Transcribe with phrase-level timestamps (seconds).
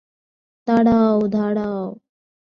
[0.67, 1.81] দাঁড়াও, দাঁড়াও।